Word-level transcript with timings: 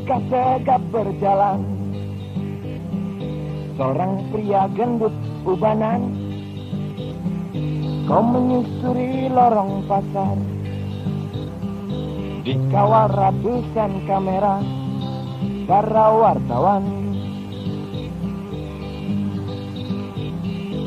Langkah 0.00 0.24
tegap 0.32 0.80
berjalan. 0.96 1.60
Seorang 3.76 4.32
pria 4.32 4.64
gendut 4.72 5.12
ubanan. 5.44 6.16
Kau 8.08 8.24
menyusuri 8.24 9.28
lorong 9.28 9.84
pasar. 9.84 10.40
Dikawal 12.48 13.12
ratusan 13.12 13.92
kamera. 14.08 14.64
Para 15.68 16.06
wartawan. 16.16 16.84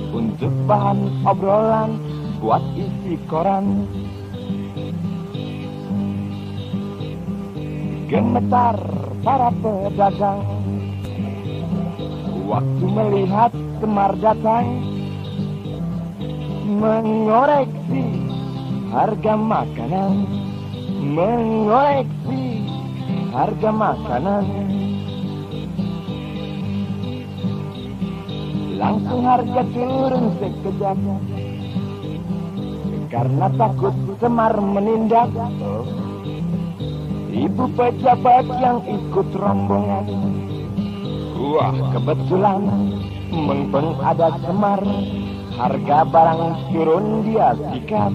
Untuk 0.09 0.53
bahan 0.65 1.21
obrolan 1.21 2.01
Buat 2.41 2.65
isi 2.81 3.21
koran. 3.29 3.85
Gemetar 8.09 9.02
para 9.23 9.49
pedagang. 9.63 10.43
Waktu 12.43 12.85
melihat 12.85 13.51
Semar 13.79 14.13
datang 14.19 14.67
Mengoreksi 16.67 18.03
harga 18.91 19.33
makanan 19.39 20.13
Mengoreksi 21.03 22.67
harga 23.33 23.71
makanan. 23.73 24.45
Langsung 28.77 29.21
harga 29.23 29.61
turun 29.71 30.25
sekejap 30.37 30.99
Karena 33.07 33.47
takut 33.55 33.95
Semar 34.19 34.53
menindak 34.59 35.31
Ibu 37.33 37.65
pejabat 37.73 38.45
yang 38.61 38.85
ikut 38.85 39.33
rombongan. 39.33 40.05
Wah 41.33 41.73
kebetulan 41.97 42.61
Mengpeng 43.33 43.97
ada 44.05 44.37
semar 44.45 44.85
Harga 45.57 46.05
barang 46.05 46.43
turun 46.69 47.25
dia 47.25 47.57
sikat. 47.57 48.13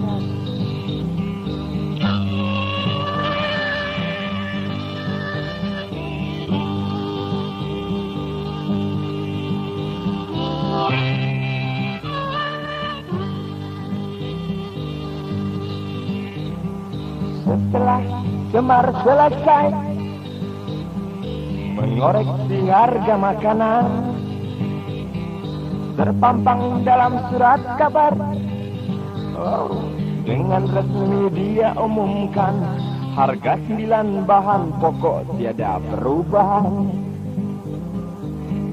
Setelah 17.43 18.18
Semar 18.49 18.85
selesai. 19.05 19.67
Mengoreksi 21.77 22.59
harga 22.65 23.15
makanan. 23.15 23.85
Terpampang 25.95 26.81
dalam 26.81 27.13
surat 27.29 27.61
kabar. 27.77 28.13
Oh, 29.39 29.85
Dengan 30.25 30.67
resmi 30.69 31.31
dia 31.33 31.73
umumkan 31.79 32.53
Harga 33.19 33.59
sembilan 33.67 34.23
bahan 34.23 34.79
pokok 34.79 35.35
tiada 35.35 35.75
perubahan. 35.91 36.87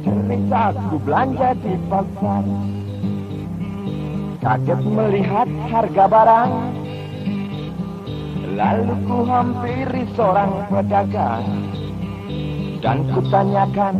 Cerita 0.06 0.70
aku 0.70 0.97
belanja 1.02 1.50
di 1.58 1.74
pasar. 1.91 2.44
Kaget 4.38 4.80
melihat 4.86 5.48
harga 5.66 6.04
barang 6.06 6.50
Lalu 8.56 8.94
ku 9.05 9.21
hampiri 9.28 10.09
seorang 10.17 10.65
pedagang 10.72 11.44
Dan 12.81 13.05
kutanyakan 13.12 13.97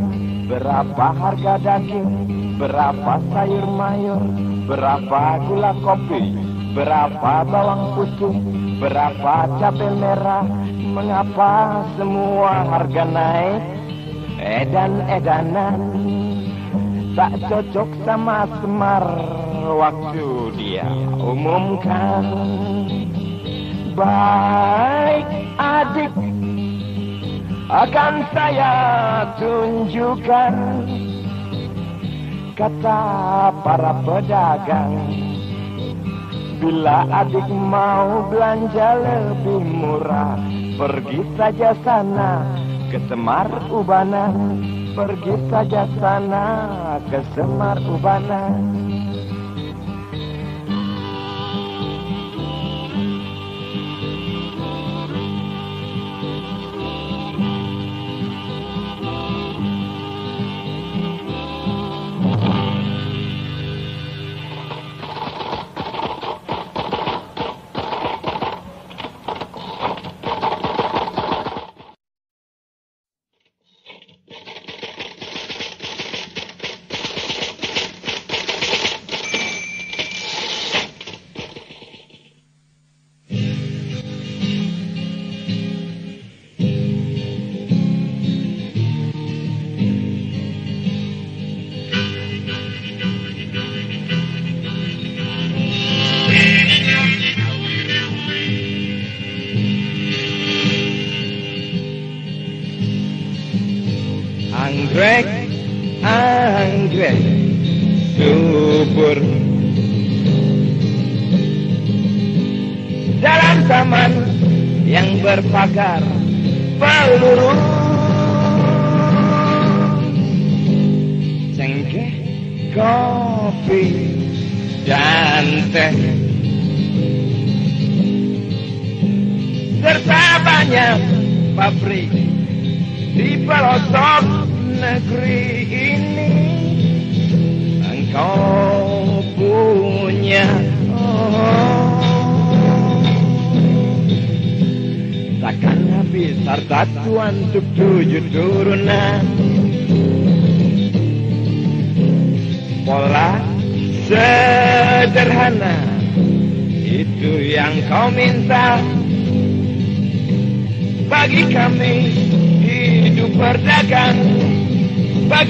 berapa 0.49 1.06
harga 1.12 1.61
daging? 1.61 2.09
Berapa 2.56 3.21
sayur 3.37 3.69
mayur? 3.69 4.25
Berapa 4.65 5.45
gula 5.45 5.77
kopi? 5.84 6.33
Berapa 6.72 7.45
bawang 7.45 8.00
putih? 8.00 8.37
Berapa 8.81 9.45
cabai 9.61 9.93
merah? 9.93 10.49
Mengapa 10.89 11.84
semua 12.00 12.65
harga 12.65 13.05
naik? 13.05 13.61
Edan-edanan 14.41 15.81
Tak 17.12 17.45
cocok 17.45 17.89
sama 18.09 18.49
semar 18.65 19.05
Waktu 19.69 20.28
dia 20.56 20.89
umumkan 21.21 22.25
baik 23.97 25.25
adik 25.57 26.12
akan 27.73 28.15
saya 28.31 28.75
tunjukkan 29.41 30.55
kata 32.55 33.01
para 33.65 33.93
pedagang. 34.05 34.95
Bila 36.57 37.05
adik 37.25 37.49
mau 37.49 38.25
belanja 38.33 38.97
lebih 39.01 39.61
murah 39.65 40.41
pergi 40.81 41.21
saja 41.37 41.77
sana 41.84 42.45
ke 42.93 43.01
Semar 43.09 43.49
Ubanan. 43.73 44.61
Pergi 44.97 45.37
saja 45.53 45.84
sana 46.01 46.47
ke 47.13 47.21
Semar 47.37 47.77
Ubanan 47.84 48.85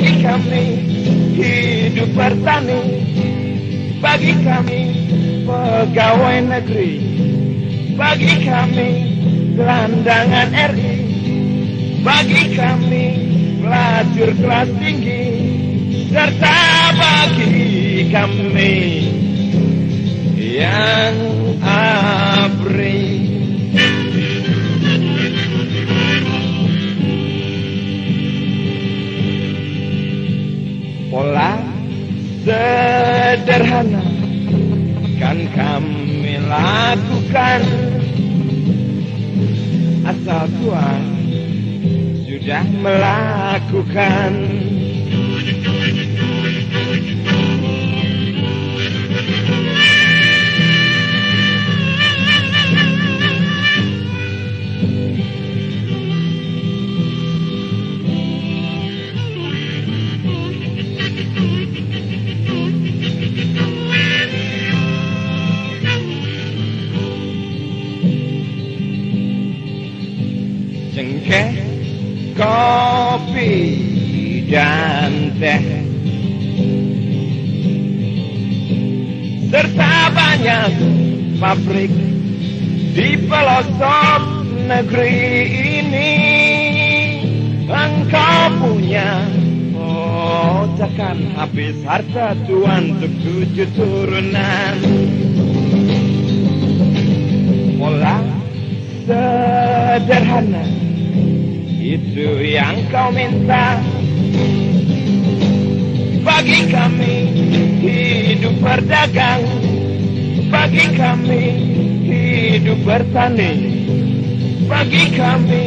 bagi 0.07 0.23
kami 0.23 0.65
hidup 1.35 2.11
bertani. 2.15 2.83
Bagi 3.99 4.39
kami 4.39 4.81
pegawai 5.43 6.47
negeri. 6.47 6.95
Bagi 7.99 8.35
kami 8.47 8.91
gelandangan 9.59 10.49
RI 10.79 10.95
bagi 12.07 12.55
kami 12.55 13.07
pelacur 13.59 14.31
kelas 14.39 14.71
tinggi. 14.79 15.27
Serta 16.15 16.63
bagi 16.95 18.07
kami 18.15 18.75
yang 20.39 21.19
abri 21.67 22.56
sederhana 33.77 34.05
kan 35.21 35.39
kami 35.53 36.41
lakukan. 36.49 37.61
Asal 40.07 40.47
Tuhan 40.49 41.03
sudah 42.25 42.65
melakukan 42.81 44.33
banyak 80.47 80.79
pabrik 81.43 81.91
di 82.95 83.19
pelosok 83.27 84.23
negeri 84.71 85.19
ini. 85.83 86.13
Engkau 87.67 88.55
punya 88.63 89.27
Oh, 89.75 90.71
takkan 90.79 91.35
habis 91.35 91.75
harta 91.83 92.39
Tuhan 92.47 92.95
untuk 92.95 93.11
tujuh 93.27 93.69
turunan. 93.75 94.75
Pola 97.83 98.17
sederhana 99.03 100.63
itu 101.83 102.27
yang 102.47 102.87
kau 102.95 103.11
minta. 103.11 103.83
Bagi 106.23 106.71
kami 106.71 107.15
hidup 107.83 108.55
berdagang 108.63 109.66
Bagi 110.57 110.89
kami 110.97 111.45
hidup 112.09 112.81
bertani. 112.81 113.53
Bagi 114.65 115.05
kami 115.13 115.65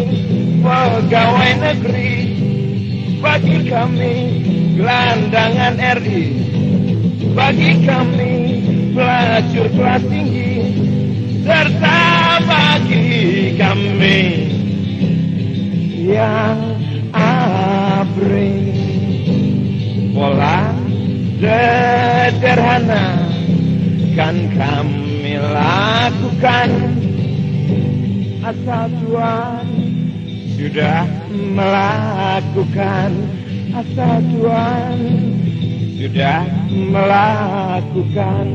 pegawai 0.66 1.52
negeri. 1.62 2.14
Bagi 3.22 3.70
kami 3.70 4.14
gelandangan 4.80 5.78
RI 5.78 6.26
Bagi 7.38 7.86
kami 7.86 8.34
pelacur 8.98 9.70
kelas 9.78 10.04
tinggi. 10.10 10.58
Serta 11.46 12.02
bagi 12.50 13.54
kami 13.62 14.22
yang 16.18 16.58
abri. 17.14 18.58
Pola 20.18 20.74
sederhana 21.38 23.19
kan 24.20 24.36
kami 24.52 25.40
lakukan. 25.40 26.70
Asal 28.44 28.92
Tuhan 29.00 29.68
sudah 30.60 31.08
melakukan. 31.32 33.12
Asal 33.72 34.20
Tuhan 34.28 35.00
sudah 35.96 36.44
melakukan 36.68 38.48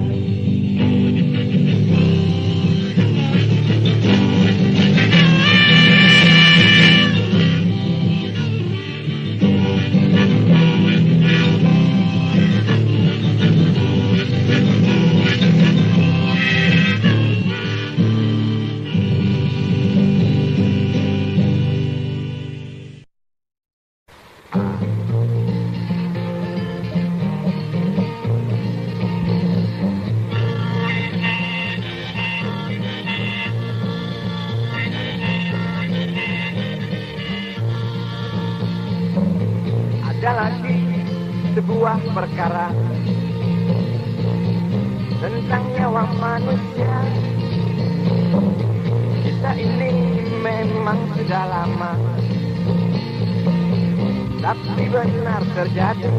sudah 51.25 51.49
lama, 51.49 51.97
tapi 54.45 54.93
benar 54.93 55.41
terjadi. 55.57 56.13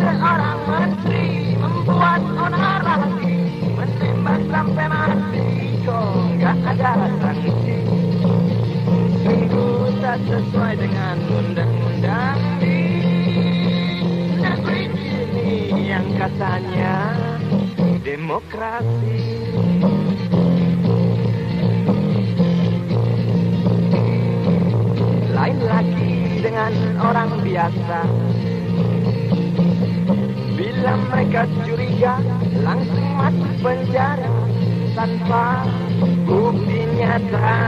Seorang 0.00 0.60
menteri 0.64 1.52
membuat 1.60 2.24
onar 2.32 2.80
lagi, 2.80 3.36
menembak 3.76 4.40
sampai 4.48 4.86
mati, 4.88 5.48
kok 5.84 6.16
nggak 6.40 6.58
ada 6.72 6.92
sanksi. 7.20 7.76
Sungguh 9.20 9.92
tak 10.00 10.18
sesuai 10.24 10.74
dengan 10.80 11.16
undang-undang 11.28 12.40
di 12.56 12.80
negeri 14.40 14.84
ini 14.96 15.92
yang 15.92 16.08
katanya 16.16 17.20
demokrasi. 18.00 19.20
Lagi 25.62 26.38
dengan 26.42 26.72
orang 27.02 27.42
biasa. 27.42 28.00
Bila 30.58 30.92
mereka 31.10 31.46
curiga, 31.62 32.18
langsung 32.62 33.08
masuk 33.18 33.52
penjara 33.62 34.30
tanpa 34.94 35.66
bukti 36.26 36.86
nyata. 36.98 37.58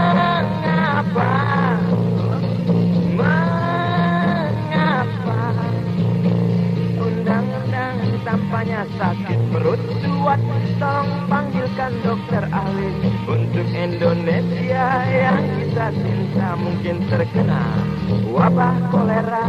Mengapa 0.00 1.34
Mengapa 3.14 4.22
Undang-undang 6.98 7.98
tampaknya 8.26 8.86
sakit 8.98 9.40
perut 9.54 9.78
Buat 10.20 10.40
tolong 10.78 11.10
panggilkan 11.90 12.06
dokter 12.06 12.44
ahli. 12.54 12.88
Untuk 13.26 13.66
Indonesia 13.74 14.86
yang 15.06 15.42
kita 15.58 15.86
cinta 15.94 16.48
Mungkin 16.58 16.96
terkena 17.10 17.62
wabah 18.30 18.76
kolera 18.90 19.44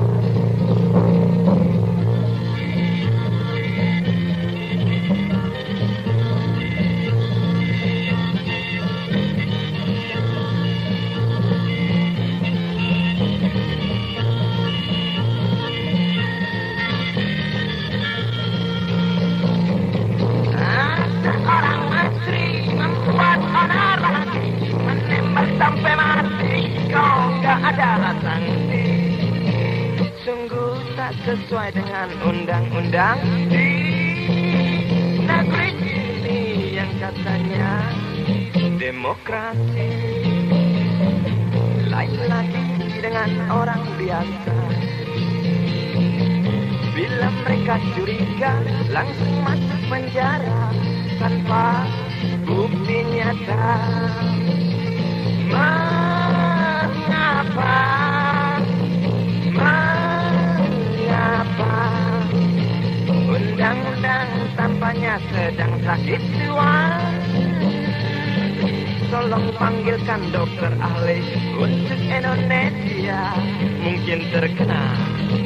tak 31.01 31.17
sesuai 31.25 31.74
dengan 31.74 32.13
undang-undang 32.22 33.17
Di 33.50 33.74
negeri 35.25 35.74
ini 35.81 36.77
yang 36.77 36.93
katanya 37.01 37.89
Demokrasi. 38.77 39.89
Lain 41.89 42.22
lagi 42.29 42.65
dengan 43.01 43.29
orang 43.50 43.81
biasa. 43.98 44.58
Bila 46.93 47.29
mereka 47.46 47.81
curiga 47.98 48.62
Langsung 48.93 49.41
masuk 49.41 49.81
penjara 49.89 50.70
Tanpa 51.17 51.89
bukti 52.46 53.01
nyata. 53.10 53.74
Mengapa 55.50 57.31
Undang-undang 63.62 64.30
tampaknya 64.58 65.22
sedang 65.30 65.77
sakit 65.86 66.18
tuan. 66.34 67.13
Tolong 69.13 69.53
panggilkan 69.53 70.34
dokter 70.34 70.74
ahli 70.82 71.22
untuk 71.62 72.01
Indonesia. 72.01 73.38
Mungkin 73.86 74.34
terkena 74.34 74.98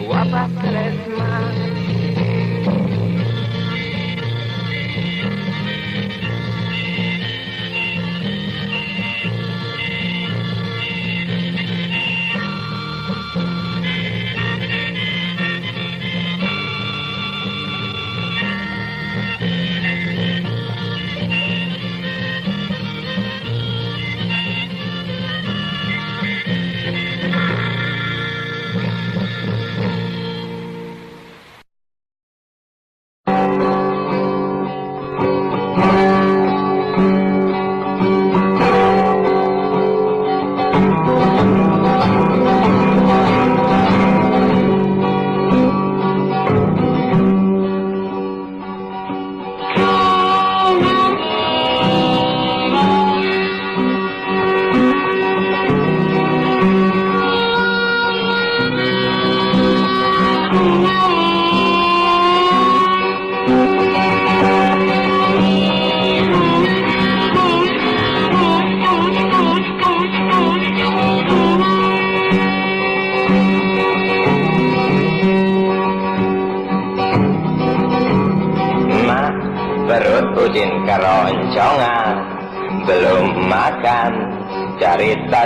wabah 0.08 0.48
plasma 0.48 1.44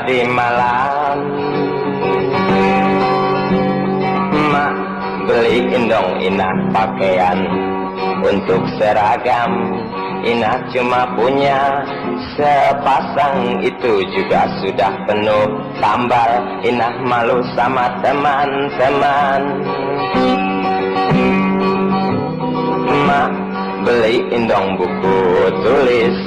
tadi 0.09 0.25
malam. 0.25 1.17
Mak 4.49 4.73
beli 5.29 5.69
indong 5.69 6.17
inah 6.17 6.57
pakaian 6.73 7.37
Untuk 8.25 8.65
seragam. 8.81 9.53
Inah 10.25 10.65
cuma 10.73 11.13
punya 11.13 11.85
sepasang 12.33 13.61
itu 13.61 14.01
juga 14.17 14.49
sudah 14.65 14.97
penuh 15.05 15.45
tambal. 15.77 16.41
Inah 16.65 17.05
malu 17.05 17.45
sama 17.53 17.93
teman-teman. 18.01 19.41
Mak 23.05 23.31
beli 23.85 24.25
indong 24.33 24.73
buku 24.73 25.21
tulis 25.61 26.17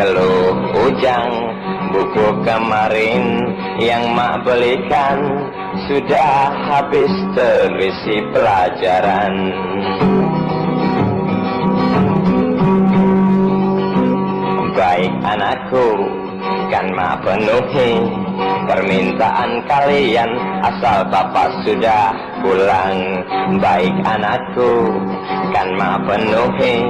keluh 0.00 0.56
ujang 0.88 1.47
buku 1.92 2.26
kemarin 2.44 3.52
yang 3.80 4.12
mak 4.12 4.44
belikan 4.44 5.18
sudah 5.88 6.52
habis 6.68 7.12
terisi 7.36 8.24
pelajaran. 8.32 9.34
Baik 14.78 15.12
anakku 15.26 15.88
kan 16.70 16.86
mak 16.94 17.24
penuhi 17.26 17.98
permintaan 18.68 19.64
kalian 19.66 20.30
asal 20.62 21.02
bapak 21.08 21.50
sudah 21.66 22.14
pulang. 22.44 23.24
Baik 23.58 23.96
anakku 24.04 24.92
kan 25.50 25.68
ma 25.74 25.96
penuhi 26.04 26.84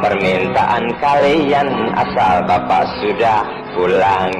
permintaan 0.00 0.84
kalian 0.98 1.68
asal 1.94 2.42
bapak 2.48 2.88
sudah 3.04 3.59
pulang. 3.80 4.32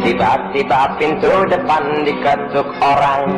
Tiba-tiba 0.00 0.80
pintu 0.96 1.32
depan 1.52 1.84
diketuk 2.08 2.68
orang. 2.80 3.28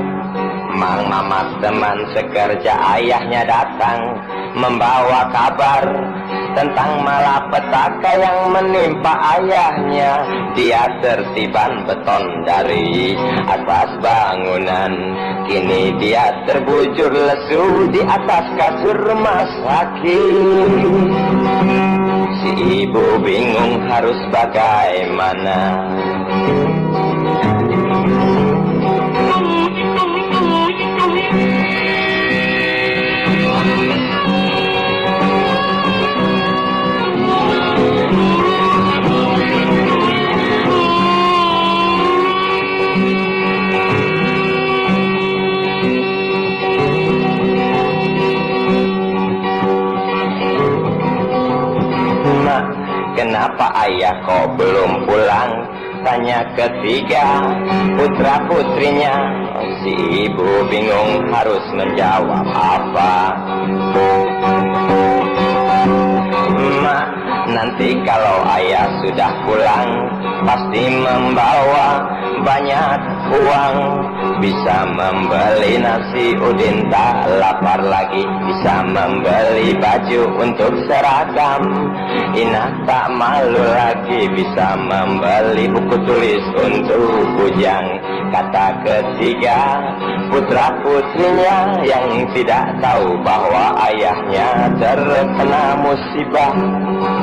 Mang 0.75 1.07
Mamat 1.07 1.63
teman 1.63 2.03
sekerja 2.15 2.75
ayahnya 2.99 3.47
datang 3.47 4.19
membawa 4.59 5.31
kabar 5.31 5.87
tentang 6.55 7.03
malapetaka 7.03 8.11
yang 8.17 8.39
menimpa 8.55 9.15
ayahnya. 9.39 10.13
Dia 10.55 10.87
tertiban 11.03 11.85
beton 11.85 12.47
dari 12.47 13.19
atas 13.47 13.99
bangunan. 14.01 14.93
Kini 15.45 15.99
dia 16.01 16.33
terbujur 16.49 17.13
lesu 17.13 17.91
di 17.93 18.01
atas 18.01 18.47
kasur 18.57 18.97
rumah 18.97 19.45
sakit. 19.67 20.73
Si 22.41 22.51
ibu 22.87 23.21
bingung 23.21 23.85
harus 23.91 24.19
bagaimana. 24.33 25.59
Kenapa 53.55 53.87
ayah 53.87 54.19
kok 54.27 54.59
belum 54.59 55.07
pulang? 55.07 55.53
Tanya 56.03 56.43
ketiga 56.59 57.39
putra 57.95 58.43
putrinya 58.51 59.15
Si 59.79 59.95
ibu 60.27 60.67
bingung 60.67 61.31
harus 61.31 61.63
menjawab 61.71 62.51
apa 62.51 63.15
Mak, 66.83 67.07
nanti 67.55 67.95
kalau 68.03 68.43
ayah 68.59 68.91
sudah 69.07 69.31
pulang 69.47 69.91
Pasti 70.43 70.91
membawa 70.91 72.11
banyak 72.45 72.99
uang. 73.33 73.77
Bisa 74.45 74.85
membeli 74.85 75.81
nasi 75.81 76.37
udin 76.37 76.93
tak 76.93 77.27
lapar 77.41 77.81
lagi. 77.81 78.23
Bisa 78.45 78.85
membeli 78.85 79.73
baju 79.81 80.23
untuk 80.45 80.73
seragam. 80.85 81.65
Inah 82.35 82.71
tak 82.85 83.15
malu 83.15 83.63
lagi 83.63 84.27
Bisa 84.31 84.77
membeli 84.77 85.71
buku 85.73 85.97
tulis 86.05 86.45
untuk 86.61 87.25
bujang. 87.41 87.99
Kata 88.35 88.83
ketiga 88.83 89.79
putra 90.35 90.75
putrinya 90.83 91.79
Yang 91.87 92.35
tidak 92.35 92.75
tahu 92.83 93.15
bahwa 93.23 93.79
ayahnya 93.89 94.69
terkena 94.77 95.79
musibah. 95.81 96.55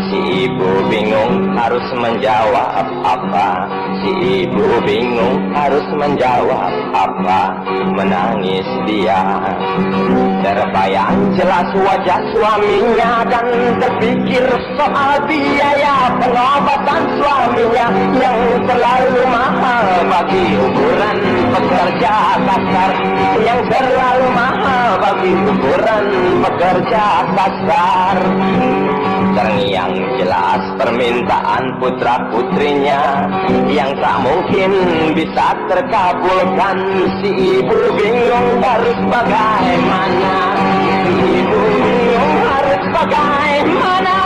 Si 0.10 0.50
ibu 0.50 0.88
bingung 0.90 1.54
harus 1.58 1.86
menjawab 2.00 2.88
apa. 3.04 3.50
Si 4.02 4.12
ibu 4.48 4.66
bingung 4.88 5.11
harus 5.52 5.86
menjawab 5.96 6.72
apa 6.96 7.42
Menangis 7.96 8.68
dia. 8.88 9.22
Terbayang 10.42 11.38
jelas 11.38 11.70
wajah 11.76 12.22
suaminya 12.34 13.26
Dan 13.28 13.46
terpikir 13.78 14.46
soal 14.80 15.22
biaya 15.28 16.16
pengobatan 16.18 17.02
suaminya 17.20 17.88
Yang 18.16 18.40
terlalu 18.66 19.22
mahal 19.30 19.88
bagi 20.08 20.46
ukuran 20.58 21.18
pekerja 21.52 22.16
kasar. 22.48 22.92
Yang 23.42 23.62
terlalu 23.70 24.28
mahal 24.34 24.90
bagi 25.02 25.32
ukuran 25.36 26.06
pekerja 26.42 27.06
kasar 27.36 28.18
Terngiang 29.32 29.96
jelas 30.20 30.62
permintaan 30.76 31.80
putra 31.80 32.28
putrinya 32.28 33.32
Yang 33.72 33.92
tak 34.04 34.18
mungkin 34.28 34.72
bisa 35.16 35.56
terkabulkan. 35.72 36.78
Si 37.24 37.30
ibu 37.60 37.80
bingung 37.96 38.60
harus 38.60 39.00
bagaimana? 39.08 40.36
Si 41.08 41.14
ibu 41.16 41.62
bingung 41.80 42.36
harus 42.44 42.84
bagaimana? 42.92 44.18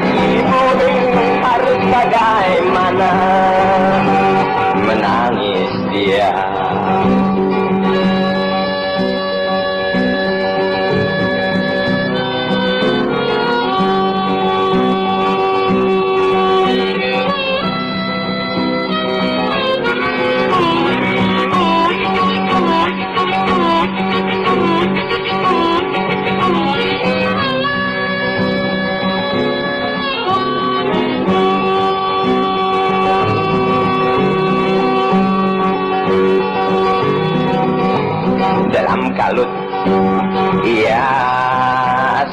Si 0.00 0.10
ibu 0.40 0.60
bingung 0.80 1.32
harus 1.44 1.80
bagaimana 1.84 3.10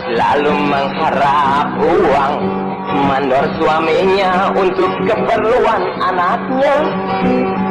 selalu 0.07 0.53
mengharap 0.67 1.67
uang 1.79 2.35
Mandor 2.87 3.45
suaminya 3.59 4.49
untuk 4.55 4.89
keperluan 5.03 5.83
anaknya 5.99 6.75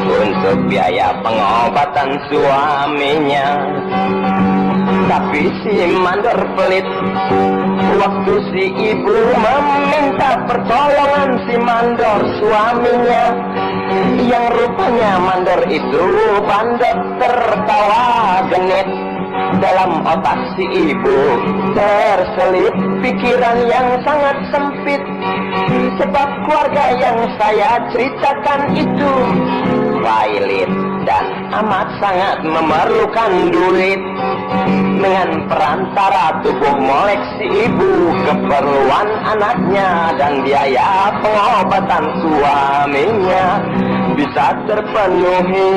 Untuk 0.07 0.69
biaya 0.69 1.17
pengobatan 1.25 2.21
suaminya. 2.29 3.47
Tapi 5.09 5.43
si 5.65 5.75
mandor 5.99 6.37
pelit 6.55 6.87
Waktu 7.97 8.35
si 8.53 8.65
ibu 8.93 9.17
meminta 9.41 10.45
pertolongan 10.45 11.31
si 11.49 11.55
mandor 11.65 12.21
suaminya 12.39 13.25
Yang 14.21 14.47
rupanya 14.53 15.13
mandor 15.17 15.61
itu 15.67 16.03
bandot 16.45 16.99
tertawa 17.19 18.05
genit 18.53 19.16
dalam 19.59 20.05
otak 20.05 20.39
si 20.55 20.65
ibu 20.65 21.19
terselip 21.75 22.75
pikiran 23.03 23.59
yang 23.67 23.89
sangat 24.03 24.37
sempit. 24.55 25.03
Sebab 25.97 26.29
keluarga 26.45 26.85
yang 27.01 27.19
saya 27.41 27.81
ceritakan 27.91 28.61
itu 28.77 29.13
Violet 30.05 30.86
amat 31.63 31.89
sangat 32.03 32.39
memerlukan 32.43 33.33
duit. 33.53 34.01
Dengan 34.97 35.47
perantara 35.47 36.41
tubuh 36.41 36.77
molek 36.83 37.21
si 37.37 37.47
ibu 37.47 38.17
Keperluan 38.27 39.09
anaknya 39.29 40.17
dan 40.17 40.43
biaya 40.43 41.15
pengobatan 41.21 42.05
suaminya 42.25 43.47
Bisa 44.17 44.57
terpenuhi. 44.67 45.69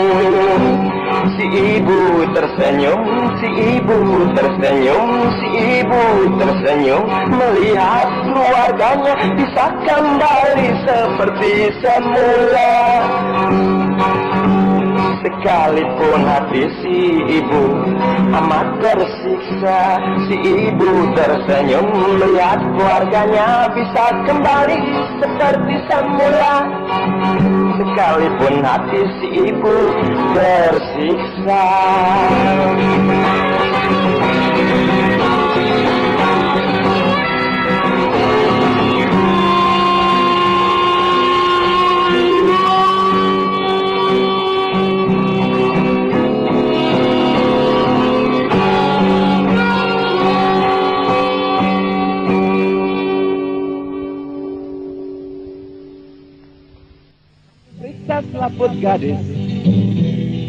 Si 1.36 1.46
ibu 1.50 2.22
tersenyum, 2.32 3.02
si 3.42 3.48
ibu 3.82 3.98
tersenyum, 4.38 5.10
si 5.42 5.48
ibu 5.82 6.04
tersenyum. 6.38 7.04
Melihat 7.28 8.08
keluarganya 8.30 9.14
bisa 9.36 9.66
kembali 9.84 10.70
seperti 10.86 11.52
semula 11.82 12.78
Sekalipun 15.20 16.24
hati 16.24 16.64
si 16.80 16.98
ibu. 17.40 17.64
Amat 18.40 18.80
tersiksa 18.80 20.00
Si 20.32 20.36
ibu 20.72 21.12
tersenyum. 21.12 21.88
Melihat 21.92 22.64
keluarganya 22.76 23.68
bisa 23.76 24.06
kembali 24.24 24.78
seperti 25.20 25.76
semula. 25.92 26.56
Sekalipun 27.80 28.64
hati 28.64 29.02
si 29.20 29.28
ibu 29.52 29.76
tersiksa 30.36 31.66
selaput 58.40 58.72
gadis. 58.80 59.20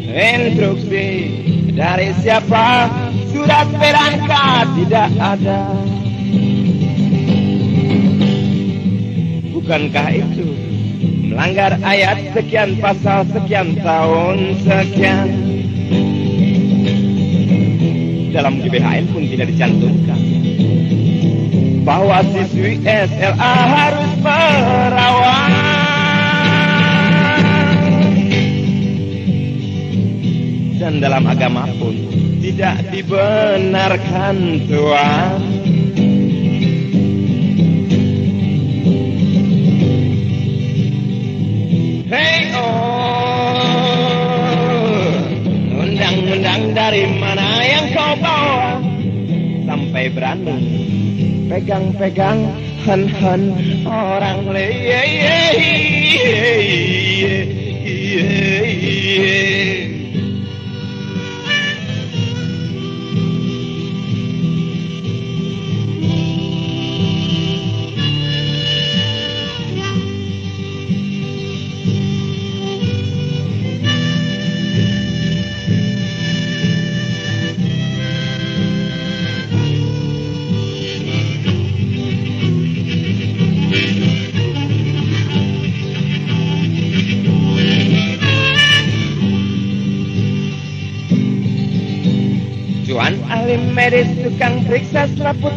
Instruksi 0.07 1.07
dari 1.75 2.15
siapa? 2.23 2.87
Surat 3.35 3.67
berangkat 3.67 4.65
tidak 4.79 5.11
ada. 5.19 5.59
Bukankah 9.51 10.09
itu 10.15 10.47
Melanggar 11.31 11.79
ayat 11.83 12.31
sekian 12.31 12.79
pasal 12.79 13.27
sekian 13.27 13.75
tahun 13.83 14.55
sekian? 14.63 15.27
Dalam 18.31 18.63
GBHN 18.63 19.05
pun 19.11 19.23
tidak 19.27 19.51
dicantumkan. 19.51 20.21
Bahwa 21.83 22.23
siswi 22.23 22.79
SLA 22.87 23.55
harus 23.67 24.11
perawat 24.23 25.60
dan 30.81 30.97
dalam 30.97 31.29
agama 31.29 31.69
pun 31.77 31.93
tidak 32.41 32.89
dibenarkan 32.89 34.65
Tuhan. 34.65 35.37
Hei 42.09 42.49
oh, 42.57 43.85
undang-undang 45.85 46.73
dari 46.73 47.05
mana 47.13 47.61
yang 47.61 47.85
kau 47.93 48.17
bawa 48.17 48.81
sampai 49.69 50.09
berani 50.09 50.81
pegang-pegang 51.45 52.41
hen-hen 52.81 53.53
orang 53.85 54.49
leye. 54.49 55.05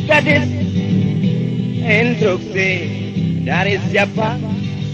Gadis. 0.09 0.49
Instruksi 1.85 2.73
Dari 3.45 3.77
siapa? 3.93 4.41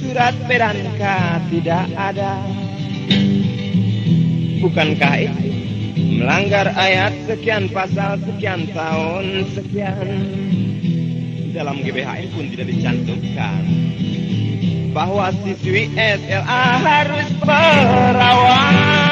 Surat 0.02 0.34
berangkat 0.50 1.38
tidak 1.54 1.86
ada. 1.94 2.42
Bukankah 4.58 5.14
itu 5.22 5.46
melanggar 6.18 6.74
ayat 6.74 7.14
sekian 7.30 7.70
pasal 7.70 8.18
sekian 8.26 8.66
tahun 8.74 9.46
sekian? 9.54 10.08
Dalam 11.54 11.82
GBHN 11.82 12.30
pun 12.30 12.46
tidak 12.46 12.70
dicantumkan 12.70 13.62
Bahwa 14.94 15.34
siswi 15.42 15.90
SLA 15.98 16.66
harus 16.78 17.28
perawat 17.42 19.09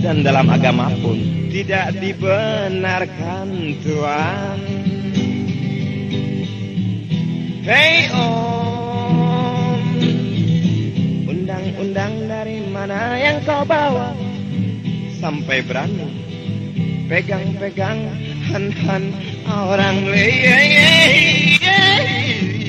Dan 0.00 0.24
dalam 0.24 0.48
agama 0.48 0.88
pun 1.04 1.20
tidak 1.52 1.92
dibenarkan 2.00 3.48
Tuhan. 3.84 4.58
Hei 7.68 8.08
om. 8.16 9.80
Undang-undang 11.28 12.12
dari 12.24 12.64
mana 12.72 13.20
yang 13.20 13.44
kau 13.44 13.60
bawa? 13.68 14.16
Sampai 15.20 15.60
berani 15.60 16.08
Pegang-pegang 17.12 18.00
Han-han 18.48 19.12
orang 19.44 20.08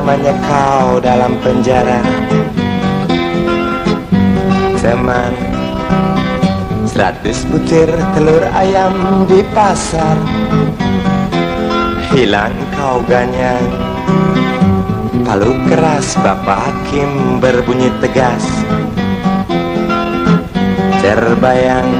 Lamanya 0.00 0.32
kau 0.48 0.96
dalam 0.96 1.36
penjara. 1.44 2.00
Teman 4.80 5.28
Seratus 6.88 7.44
butir 7.44 7.92
telur 8.16 8.40
ayam 8.56 9.28
di 9.28 9.44
pasar. 9.52 10.16
Hilang 12.16 12.56
kau 12.72 13.04
ganyang. 13.04 13.60
Palu 15.28 15.52
keras 15.68 16.16
Bapak 16.24 16.64
Hakim 16.64 17.36
berbunyi 17.36 17.92
tegas. 18.00 18.48
Terbayang 21.04 21.92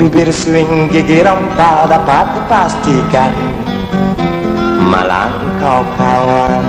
Bibir 0.00 0.32
swing 0.32 0.88
gigi 0.88 1.20
rompal 1.20 1.84
dapat 1.84 2.32
dipastikan 2.32 3.32
malang. 4.86 5.34
Kau 5.58 5.82
kawan 5.98 6.64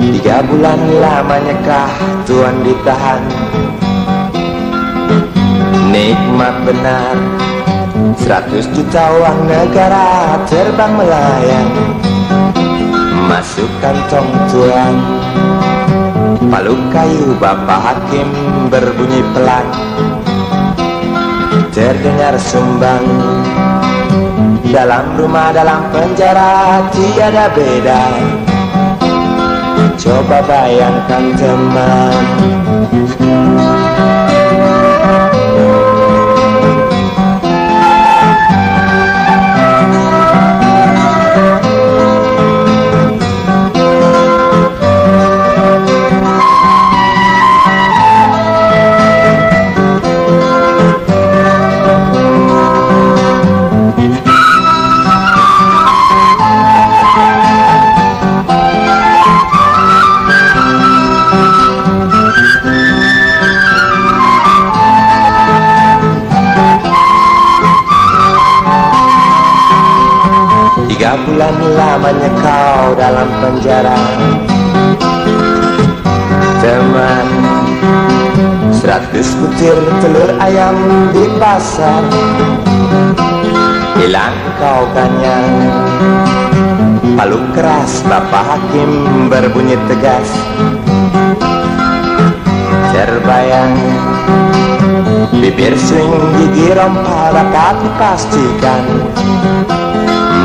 Tiga 0.00 0.46
bulan 0.46 0.80
lamanya 1.00 1.56
kah 1.64 1.92
Tuhan 2.28 2.62
ditahan. 2.62 3.22
Nikmat 5.90 6.54
benar 6.62 7.16
Seratus 8.14 8.70
juta 8.70 9.10
uang 9.18 9.50
negara 9.50 10.38
terbang 10.46 10.92
melayang 10.94 11.70
Masuk 13.30 13.70
kantong 13.78 14.30
tuan 14.50 14.94
Palu 16.50 16.74
kayu 16.90 17.36
bapak 17.38 17.78
hakim 17.78 18.26
berbunyi 18.68 19.22
pelan. 19.30 19.66
Terdengar 21.70 22.34
sumbang. 22.42 23.06
Dalam 24.66 25.14
rumah 25.14 25.54
dalam 25.54 25.86
penjara 25.94 26.82
tiada 26.90 27.54
beda. 27.54 28.02
Coba 29.94 30.42
bayangkan 30.42 31.24
teman 31.38 32.24
Tiga 71.00 71.16
bulan 71.16 71.56
lamanya 71.80 72.28
kau 72.44 72.92
dalam 72.92 73.24
penjara. 73.40 73.96
Teman 76.60 77.28
Seratus 78.68 79.32
butir 79.40 79.80
telur 80.04 80.28
ayam 80.44 80.76
di 81.16 81.24
pasar. 81.40 82.04
Hilang 83.96 84.36
kau 84.60 84.84
kanyang 84.92 85.72
Palu 87.16 87.48
keras 87.56 88.04
Bapak 88.04 88.44
Hakim 88.44 89.24
berbunyi 89.32 89.80
tegas. 89.88 90.28
Terbayang 92.92 93.72
Bibir 95.32 95.80
swing 95.80 96.12
gigi 96.36 96.76
rompal 96.76 97.32
dapat 97.32 97.88
dipastikan 97.88 98.84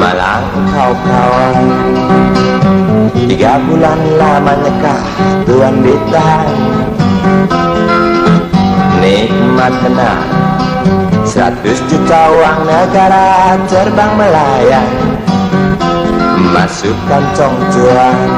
malang 0.05 0.45
kau 0.69 0.93
kawan 1.01 1.65
Tiga 3.25 3.57
bulan 3.65 3.99
lamanya 4.21 4.73
kah 4.77 5.01
Tuhan 5.49 5.81
ditahan 5.81 6.57
Nikmat 9.01 9.73
benar 9.81 10.19
Seratus 11.25 11.81
juta 11.89 12.31
uang 12.31 12.69
negara 12.69 13.57
terbang 13.67 14.13
melayang. 14.15 14.93
Masuk 16.53 16.95
kantong 17.09 17.57
tuan 17.73 18.29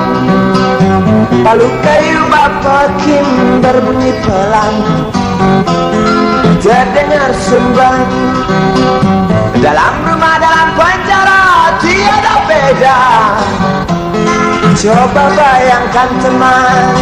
Palu 1.45 1.67
kayu 1.83 2.19
bapak 2.31 2.89
Kim 3.03 3.27
berbunyi 3.61 4.15
pelan. 4.25 4.73
Terdengar 6.57 7.31
sumbang 7.37 8.07
Dalam 9.61 9.93
rumah 10.09 10.26
tiada 11.97 12.35
beda. 12.45 12.99
Coba 14.77 15.23
bayangkan 15.33 16.09
teman. 16.21 16.93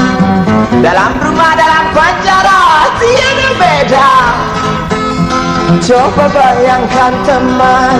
Dalam 0.80 1.12
rumah 1.20 1.54
dalam 1.60 1.86
penjara 1.92 2.88
tiada 2.96 3.50
beda. 3.60 4.12
Coba 5.84 6.26
bayangkan 6.32 7.14
teman 7.28 8.00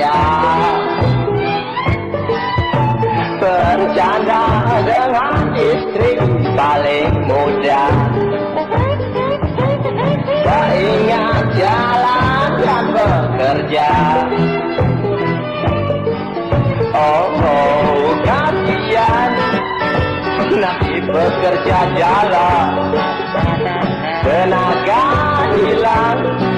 baca 0.00 0.16
Bercanda 3.40 4.44
dengan 4.84 5.56
istri 5.56 6.20
paling 6.52 7.24
muda. 7.24 7.88
Teringat 10.44 11.44
jalan 11.56 12.50
dan 12.60 12.84
bekerja. 12.92 13.90
Oh, 16.92 17.32
oh 17.32 18.12
kasihan. 18.28 19.30
Nanti 20.52 21.00
bekerja 21.00 21.78
jalan. 21.96 22.68
Tenaga 24.20 25.04
hilang 25.56 26.49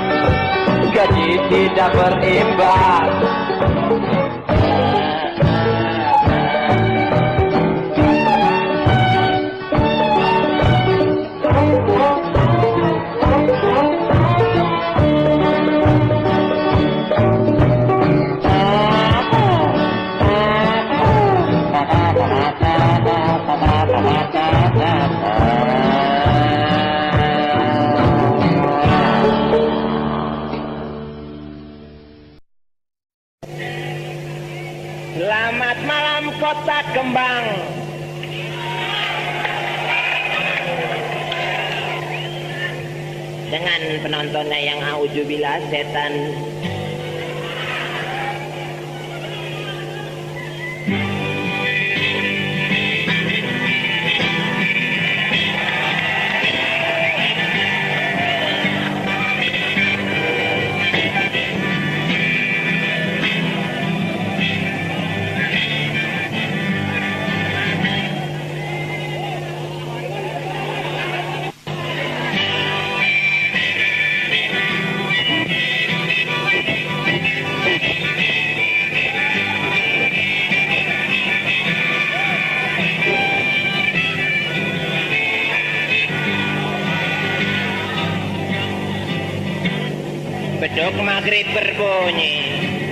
Gaji 0.92 1.40
tidak 1.48 1.96
berimbang 1.96 3.41
Penontonnya 44.22 44.54
yang 44.62 44.78
aujubillah 44.86 45.58
setan 45.66 46.30
Beduk 90.92 91.08
maghrib 91.08 91.48
berbunyi. 91.56 92.36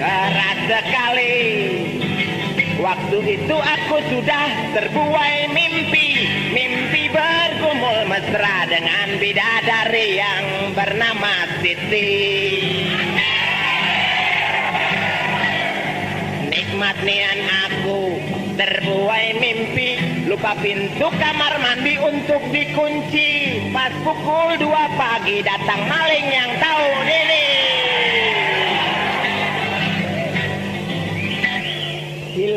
Keras 0.01 0.59
sekali. 0.73 1.37
Waktu 2.81 3.19
itu 3.29 3.53
aku 3.61 3.97
sudah 4.09 4.73
terbuai 4.73 5.53
mimpi. 5.53 6.25
Mimpi 6.49 7.13
bergumul 7.13 8.09
mesra 8.09 8.65
dengan 8.73 9.21
bidadari 9.21 10.17
yang 10.17 10.73
bernama 10.73 11.45
Siti. 11.61 12.09
Nikmat 16.49 16.97
nian 17.05 17.41
aku 17.69 18.17
terbuai 18.57 19.37
mimpi. 19.37 20.25
Lupa 20.25 20.57
pintu 20.57 21.13
kamar 21.21 21.61
mandi 21.61 22.01
untuk 22.01 22.49
dikunci. 22.49 23.61
Pas 23.77 23.93
pukul 24.01 24.57
2 24.57 24.73
pagi 24.97 25.45
datang 25.45 25.85
maling 25.85 26.29
yang 26.33 26.49
tahu 26.57 26.89
diri 27.05 27.30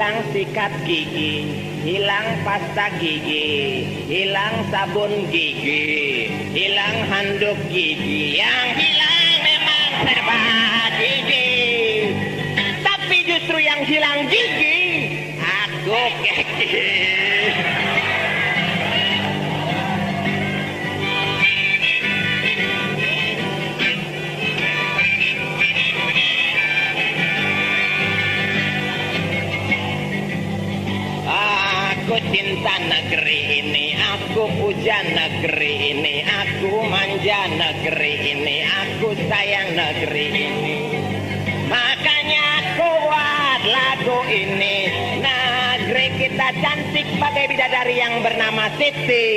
Hilang 0.03 0.35
sikat 0.35 0.73
gigi, 0.83 1.47
hilang 1.87 2.43
pasta 2.43 2.91
gigi, 2.99 3.87
hilang 4.03 4.67
sabun 4.67 5.31
gigi, 5.31 6.27
hilang 6.51 7.07
handuk 7.07 7.55
gigi, 7.71 8.35
yang 8.35 8.75
hilang 8.75 9.31
memang 9.47 9.91
serba 10.03 10.39
gigi. 10.99 11.55
Tapi 12.83 13.17
justru 13.31 13.63
yang 13.63 13.79
hilang 13.87 14.27
gigi, 14.27 14.62
aku 36.63 36.79
manja 36.87 37.43
negeri 37.51 38.23
ini, 38.23 38.63
aku 38.63 39.11
sayang 39.27 39.75
negeri 39.75 40.25
ini. 40.31 40.79
Makanya 41.67 42.43
aku 42.63 42.87
buat 43.03 43.61
lagu 43.67 44.23
ini, 44.31 44.87
negeri 45.19 46.07
kita 46.23 46.55
cantik 46.63 47.19
bagai 47.19 47.51
bidadari 47.51 47.99
yang 47.99 48.23
bernama 48.23 48.71
Siti, 48.79 49.27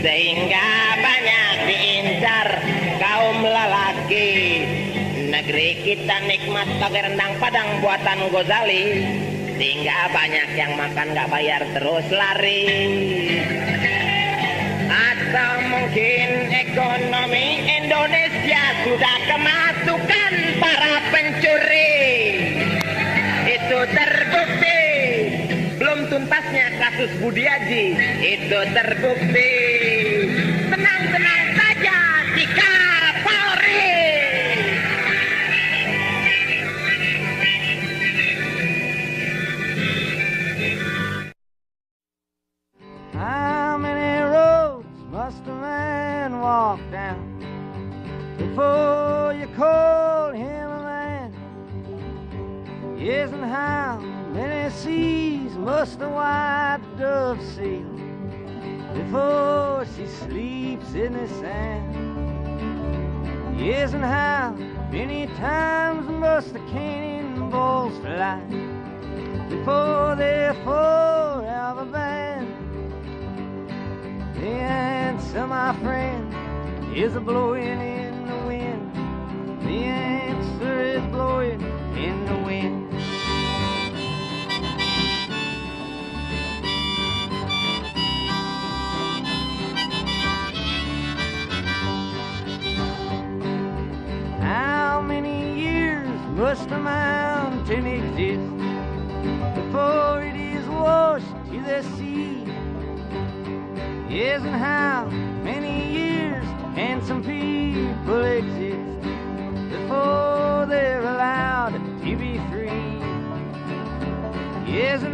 sehingga 0.00 0.96
banyak 0.96 1.52
diincar 1.68 2.48
kaum 2.96 3.44
lelaki. 3.44 4.64
Negeri 5.28 5.76
kita 5.76 6.24
nikmat 6.24 6.72
bagai 6.80 7.12
rendang 7.12 7.36
padang 7.36 7.80
buatan 7.80 8.32
Gozali 8.32 8.84
Sehingga 9.56 10.12
banyak 10.12 10.48
yang 10.60 10.76
makan 10.76 11.16
gak 11.16 11.28
bayar 11.32 11.64
terus 11.72 12.04
lari 12.12 12.68
Mungkin 15.32 16.52
ekonomi 16.52 17.64
Indonesia 17.64 18.64
sudah 18.84 19.16
kemasukan 19.24 20.32
para 20.60 21.00
pencuri. 21.08 21.96
Itu 23.48 23.80
terbukti. 23.96 24.84
Belum 25.80 26.04
tuntasnya 26.12 26.68
kasus 26.76 27.10
Budi 27.16 27.48
Haji 27.48 27.96
Itu 28.20 28.60
terbukti 28.76 29.81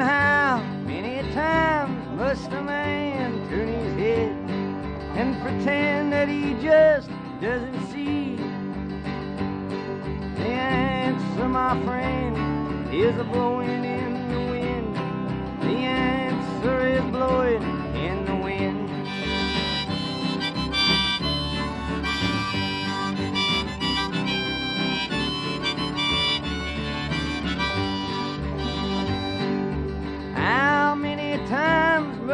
and 0.01 0.09
how 0.09 0.63
many 0.87 1.29
times 1.33 2.07
must 2.17 2.53
a 2.53 2.63
man 2.63 3.49
turn 3.49 3.67
his 3.67 3.95
head 3.99 4.31
and 5.19 5.41
pretend 5.43 6.13
that 6.13 6.29
he 6.29 6.55
just 6.63 7.09
doesn't 7.41 7.87
see? 7.89 8.37
The 10.37 10.49
answer, 10.49 11.49
my 11.49 11.83
friend, 11.85 12.95
is 12.95 13.19
a 13.19 13.25
blowing 13.25 13.85
in 13.85 14.29
the 14.29 14.41
wind. 14.53 14.97
The 15.63 15.79
answer 15.79 16.87
is 16.87 17.03
blowing 17.11 17.78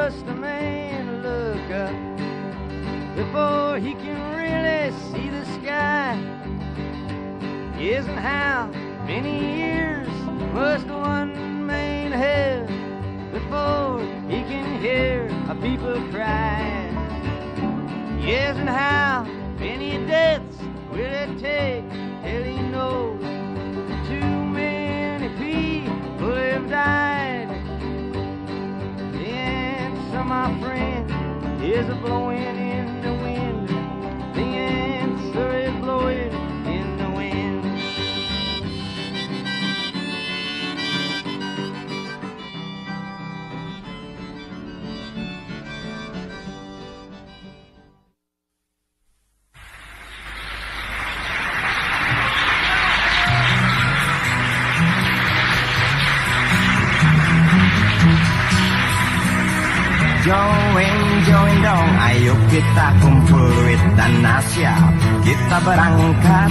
must 0.05 0.27
a 0.27 0.35
man 0.35 1.23
look 1.23 1.71
up 1.71 3.17
before 3.17 3.79
he 3.79 3.95
can 3.95 4.19
really 4.37 4.93
see 5.09 5.31
the 5.31 5.43
sky? 5.57 6.13
Isn't 7.81 8.19
how 8.19 8.67
many 9.07 9.57
years 9.57 10.07
must 10.53 10.87
one 10.89 11.67
man 11.67 12.13
have 12.13 12.69
before 13.33 14.01
he 14.29 14.43
can 14.51 14.79
hear 14.79 15.25
a 15.49 15.55
people 15.55 15.99
cry? 16.13 16.91
Yes, 18.21 18.59
and 18.59 18.69
how 18.69 19.25
many 19.59 20.07
deaths 20.07 20.59
will 20.93 21.15
it 21.23 21.39
take 21.39 21.89
till 22.23 22.43
he 22.43 22.61
knows 22.75 23.23
too 24.07 24.33
many 24.53 25.31
people 25.39 26.35
have 26.35 26.69
died? 26.69 27.14
My 30.25 30.59
friend, 30.61 31.11
is 31.63 31.87
a 31.89 31.95
blowing 31.97 32.39
in 32.39 33.03
the 33.03 33.13
wind. 33.13 33.69
The 34.35 34.41
answer 34.41 35.59
is 35.59 35.75
blowing 35.83 36.24
ayo 62.11 62.35
kita 62.53 62.87
kumpul 63.01 63.45
duit 63.45 63.83
dan 63.97 64.13
siap 64.53 64.93
Kita 65.25 65.57
berangkat. 65.65 66.51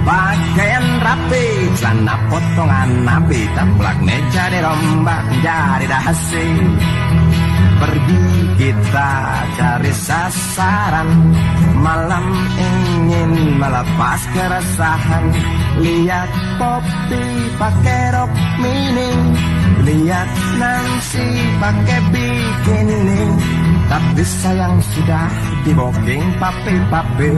Pakaian 0.00 0.86
rapi, 1.04 1.46
celana 1.76 2.16
potongan 2.30 2.90
nabi 3.04 3.40
Taplak 3.52 3.98
meja 4.00 4.44
dirombak 4.48 5.22
jadi 5.44 5.86
dahasi. 5.86 6.48
Pergi 7.80 8.24
kita 8.60 9.12
cari 9.56 9.92
sasaran 9.92 11.08
Malam 11.80 12.26
ingin 12.56 13.56
melepas 13.56 14.20
keresahan. 14.36 15.24
Lihat 15.80 16.30
Poppy 16.60 17.24
pakai 17.56 18.02
rok 18.12 18.32
mini 18.60 19.12
Lihat 19.80 20.30
Nancy 20.60 21.28
pakai 21.56 22.00
bikini 22.12 23.16
Tapi 23.90 24.22
sayang 24.22 24.78
sudah 24.78 25.26
di 25.66 25.74
booking 25.74 26.22
papi-papi 26.38 27.30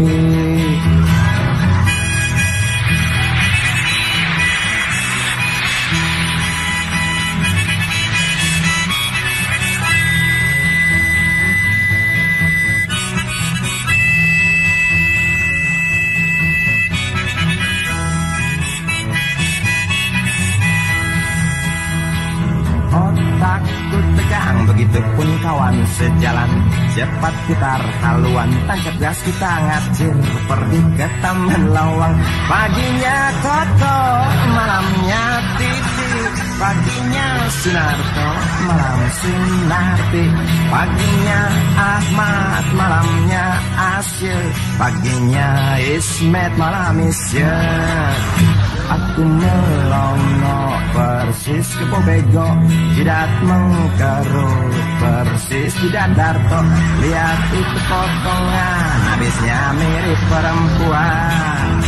sejalan. 25.97 26.51
Cepat 26.93 27.35
putar 27.49 27.81
haluan 28.05 28.51
Tancap 28.69 28.97
gas 29.01 29.19
kita 29.25 29.53
ngacir 29.65 30.13
Pergi 30.45 30.81
ke 31.01 31.07
taman 31.25 31.63
lawang. 31.73 32.15
Paginya 32.49 33.19
Koko 33.41 33.99
Malamnya 34.53 35.25
Titi. 35.57 36.13
Paginya 36.63 37.29
Sunarto 37.51 38.29
Malam 38.71 39.01
Sunarti 39.19 40.25
Paginya 40.71 41.41
Ahmad 41.75 42.65
Malamnya 42.79 43.45
Asya 43.99 44.39
Paginya 44.79 45.75
Ismet 45.83 46.53
Malam 46.55 47.03
Isya 47.03 47.55
Aku 48.91 49.23
melongo 49.23 50.61
persis 50.97 51.67
ke 51.79 51.85
Bobego 51.87 52.49
Jidat 52.99 53.31
mengkerut 53.47 54.75
persis 54.99 55.73
di 55.79 55.89
Darto 55.93 56.61
Lihat 57.03 57.41
itu 57.55 57.79
potongan 57.87 58.99
habisnya 59.15 59.61
mirip 59.79 60.21
perempuan 60.27 61.82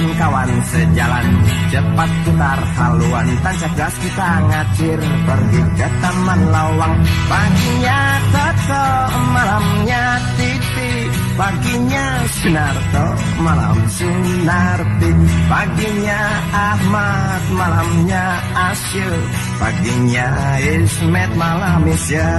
Begitupun 0.00 0.16
kawan 0.16 0.50
sejalan 0.72 1.26
Cepat 1.68 2.10
putar 2.24 2.60
haluan. 2.80 3.26
Tancap 3.44 3.72
gas 3.76 3.94
kita 4.00 4.30
ngacir 4.48 5.00
Pergi 5.28 5.60
ke 5.76 5.88
taman 6.00 6.40
lawang. 6.48 6.94
Paginya 7.28 8.00
Toto 8.32 8.88
Malamnya 9.36 10.04
Titi. 10.40 10.92
Paginya 11.36 12.06
Sunarto 12.32 13.06
Malam 13.44 13.76
Sunarti. 13.92 15.10
Paginya 15.52 16.20
Ahmad 16.48 17.42
Malamnya 17.52 18.24
Asyu 18.72 19.12
Paginya 19.60 20.28
Ismet 20.64 21.30
Malam 21.36 21.84
Isya. 21.84 22.30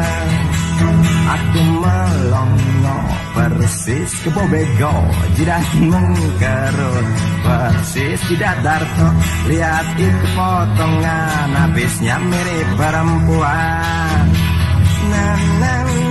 Aku 1.29 1.61
melongo 1.61 3.10
persis 3.31 4.11
ke 4.23 4.29
bobego 4.31 4.95
jidat 5.35 5.67
mengkerut 5.79 7.07
persis 7.41 8.19
tidak 8.29 8.55
darto, 8.63 9.07
lihat 9.49 9.87
itu 9.97 10.27
potongan 10.37 11.49
habisnya 11.55 12.15
mirip 12.21 12.69
perempuan. 12.77 14.23
Nah, 15.11 15.39
nah, 15.59 15.81
nah. 15.83 16.10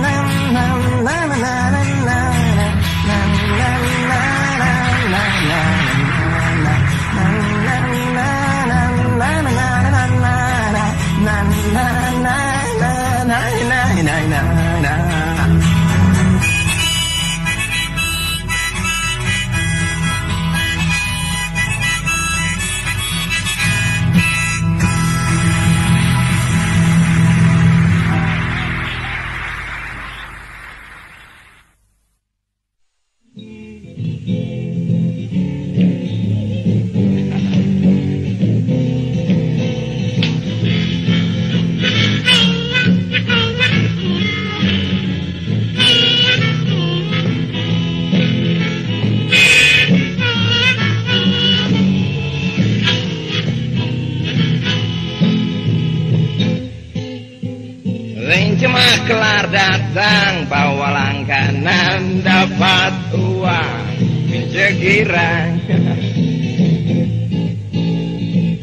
Datang 59.51 60.47
bawa 60.47 60.95
langganan 60.95 62.23
dapat 62.23 62.93
uang. 63.13 63.91
Mencegirang 64.31 65.59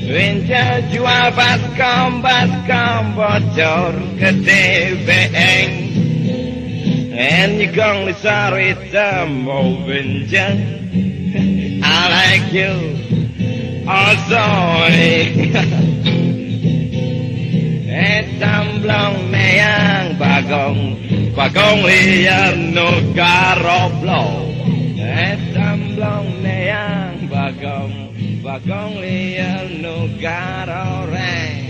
Winja 0.09 0.81
jual 0.89 1.29
batkom 1.37 2.25
batkom 2.25 3.13
bocor 3.13 3.93
ke 4.17 4.33
TBN 4.41 5.71
And 7.13 7.61
you 7.61 7.69
gonna 7.77 8.17
sorry 8.17 8.73
mau 9.29 9.77
winja 9.85 10.57
I 11.85 12.01
like 12.17 12.49
you 12.57 12.73
Oh 13.85 14.13
sorry 14.33 15.53
hết 17.99 18.25
tâm 18.41 18.83
lòng 18.83 19.33
mẹ 19.33 19.57
ăn 19.57 20.15
bà 20.19 20.43
con 20.51 20.95
bà 21.37 21.49
con 21.55 21.85
li 21.85 22.27
no 22.75 22.91
cà 23.17 23.57
rộp 23.63 23.93
lộ. 24.05 24.45
Hết 25.17 25.37
tâm 25.55 25.97
lòng 25.97 26.41
mẹ 26.43 26.67
ăn 26.67 27.29
bà 27.31 27.51
con 27.63 28.13
bà 28.45 28.59
con 28.69 29.01
li 29.01 29.37
no 29.83 29.97
cà 30.23 30.65
rộp 30.67 31.11
ràng 31.13 31.65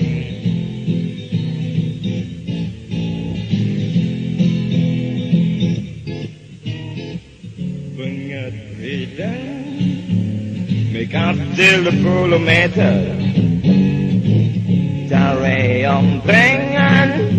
Pengetidan 7.99 9.39
Mekat 10.93 11.37
dil 11.57 11.85
de 11.85 11.91
puluh 11.91 12.41
meter 12.41 13.18
Jombrengan 15.89 17.33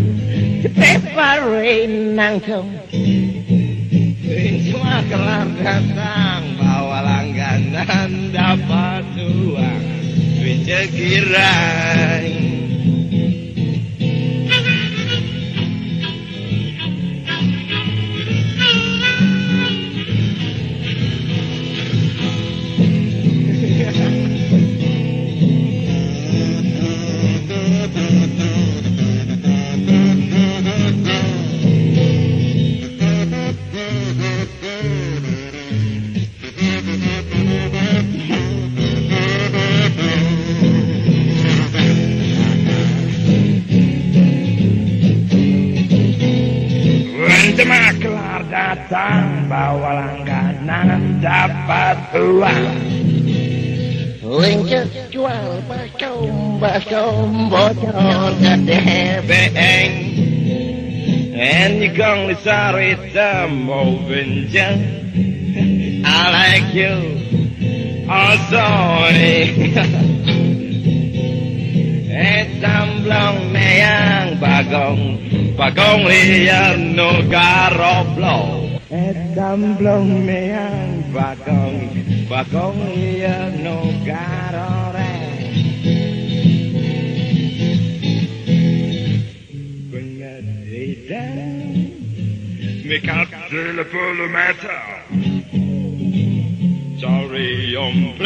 Cepare 0.82 1.86
nangkong 2.18 2.82
Insya 4.26 5.06
kelar 5.06 5.46
datang 5.62 6.58
Bawa 6.58 7.06
langganan 7.06 8.34
dapat 8.34 9.06
uang. 9.22 9.86
Bicara 10.42 11.54
walanganan 49.78 51.22
dapat 51.22 51.98
uang 52.18 52.66
Lingkar 54.30 54.86
jual 55.10 55.58
bakau 55.66 56.30
bakau 56.62 57.26
bocor 57.50 57.98
DBN 58.62 59.92
And 61.34 61.82
you 61.82 61.90
gonna 61.98 62.38
sorry 62.46 62.94
some 63.10 63.66
moving 63.66 64.54
junk 64.54 64.86
I 66.06 66.20
like 66.30 66.70
you 66.78 66.94
Oh 68.06 68.36
sorry 68.54 69.50
Eh 72.12 72.44
samblong 72.62 73.50
meyang 73.50 74.38
bagong 74.38 75.02
Bagong 75.58 76.06
liyan 76.06 76.94
no 76.94 77.24
garoblong 77.26 78.59
Escamblonmean, 78.90 81.14
vagón, 81.14 82.28
vagón 82.28 82.76
y 82.96 83.22
no 83.62 83.84
garore. 84.04 85.14
Me 92.84 93.00
capture 93.02 93.74
le 93.74 93.86
pulomètre. 93.86 94.74
Sorry, 97.00 97.76
on 97.76 98.16
to 98.18 98.24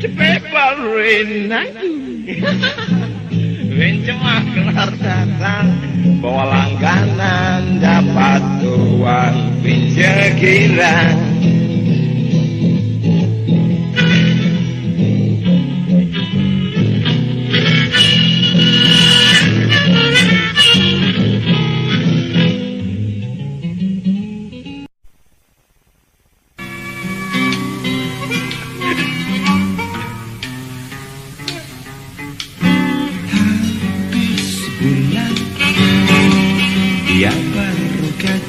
te 0.00 0.08
preparé 0.08 1.24
naï. 1.46 1.70
Cuma 3.78 4.42
kelar 4.50 4.90
datang 4.98 5.70
Bawa 6.18 6.50
langganan 6.50 7.78
Dapat 7.78 8.42
uang 8.66 9.62
Sebulan 9.62 11.27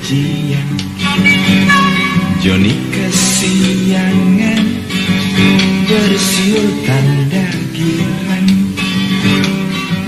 baru 0.09 0.17
kajian 0.17 0.69
Joni 2.41 2.73
kesiangan. 2.89 4.63
Bersiul 5.85 6.69
tanda 6.87 7.45
girang. 7.75 8.49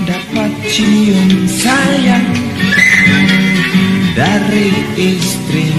Dapat 0.08 0.52
cium 0.66 1.30
sayang. 1.46 2.28
Dari 4.16 4.72
istrinya 4.96 5.71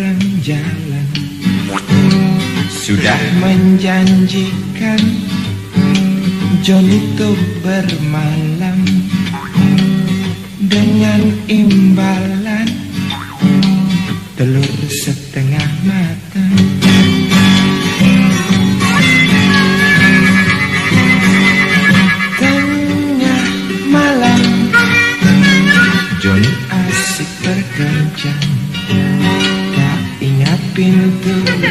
seberang 0.00 0.24
jalan. 0.40 1.08
Sudah. 2.72 3.20
Menjanjikan 3.36 5.00
John 6.64 6.88
itu 6.88 7.36
bermalam 7.60 8.80
Dengan 10.56 11.20
imbalan 11.48 12.68
Telur 14.40 14.72
setengah 14.88 15.68
matang 15.84 16.29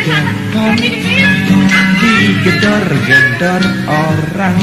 depan 0.09 0.73
Digedor-gedor 1.99 3.61
orang. 3.85 4.57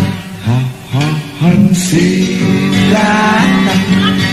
Hansi 1.36 2.40
datang 2.88 3.84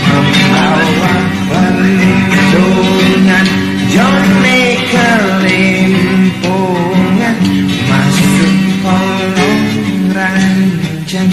Membawa 0.08 1.14
perlindungan 1.52 3.44
Johnny 3.92 4.80
kelimpungan. 4.88 7.36
Masuk 7.84 8.56
kolong 8.80 9.68
ranjang. 10.16 11.28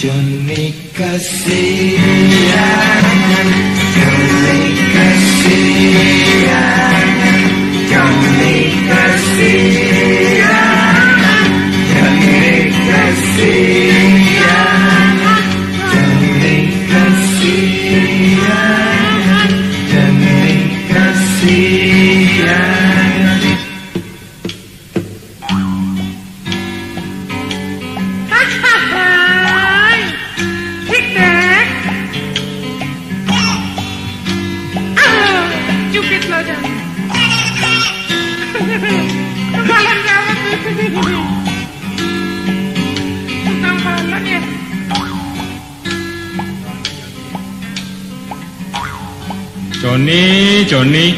Johnny 0.00 0.72
kesiangan 0.96 2.99
Joni, 49.80 50.60
Joni. 50.68 51.16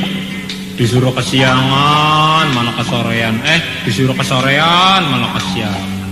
Disuruh 0.79 1.11
kesiangan, 1.11 2.47
malah 2.55 2.75
kesorean. 2.79 3.43
Eh, 3.43 3.61
disuruh 3.83 4.15
kesorean, 4.15 5.03
malah 5.03 5.35
kesiangan. 5.35 6.11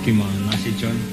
Gimana 0.00 0.50
sih, 0.64 0.72
John? 0.80 1.11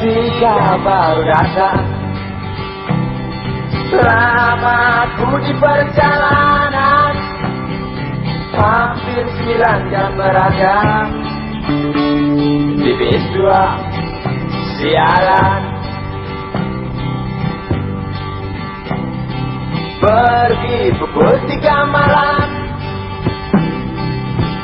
Ketika 0.00 0.80
baru 0.80 1.28
datang 1.28 1.84
Selamatku 3.92 5.28
di 5.44 5.52
perjalanan 5.60 7.12
Hampir 8.56 9.28
sembilan 9.28 9.80
jam 9.92 10.10
beragam 10.16 11.06
Di 12.80 12.92
bis 12.96 13.24
dua 13.36 13.76
Sialan 14.80 15.62
Pergi 20.00 20.96
pukul 20.96 21.34
tiga 21.44 21.84
malam 21.92 22.48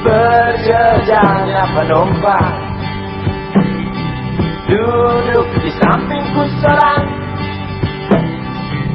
berjejaknya 0.00 1.62
penumpang 1.76 2.65
Duduk 4.86 5.50
di 5.66 5.70
sampingku 5.82 6.46
seorang 6.62 7.02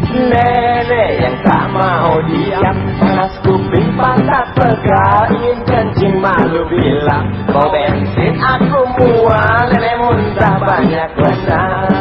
Nenek 0.08 1.12
yang 1.20 1.36
tak 1.44 1.68
mau 1.76 2.16
diam. 2.32 2.78
Panas 2.96 3.36
kuping 3.44 3.92
pantat 4.00 4.56
pegain 4.56 5.60
Kencing 5.68 6.16
malu 6.24 6.64
bilang 6.72 7.28
Mau 7.52 7.68
bensin 7.68 8.40
aku 8.40 8.88
mual 9.04 9.68
Nenek 9.68 9.96
muntah 10.00 10.56
banyak 10.64 11.12
benar 11.12 12.01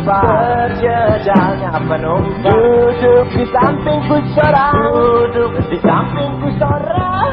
penumpang 0.00 0.70
Berjejalnya 0.80 1.72
penumpang. 1.84 2.44
Duduk 2.44 3.26
di 3.36 3.44
sampingku 3.52 4.16
seorang. 4.36 4.74
Duduk 5.32 5.52
di 5.68 5.78
sampingku 5.80 6.48
seorang. 6.56 7.32